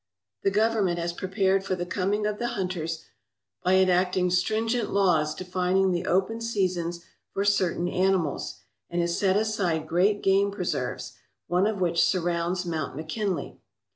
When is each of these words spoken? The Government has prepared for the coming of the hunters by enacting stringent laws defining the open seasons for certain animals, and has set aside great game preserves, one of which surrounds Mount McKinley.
The 0.41 0.49
Government 0.49 0.97
has 0.97 1.13
prepared 1.13 1.63
for 1.63 1.75
the 1.75 1.85
coming 1.85 2.25
of 2.25 2.39
the 2.39 2.47
hunters 2.57 3.05
by 3.63 3.75
enacting 3.75 4.31
stringent 4.31 4.91
laws 4.91 5.35
defining 5.35 5.91
the 5.91 6.07
open 6.07 6.41
seasons 6.41 7.01
for 7.29 7.45
certain 7.45 7.87
animals, 7.87 8.61
and 8.89 8.99
has 8.99 9.15
set 9.15 9.37
aside 9.37 9.87
great 9.87 10.23
game 10.23 10.49
preserves, 10.49 11.17
one 11.45 11.67
of 11.67 11.79
which 11.79 12.03
surrounds 12.03 12.65
Mount 12.65 12.95
McKinley. 12.95 13.59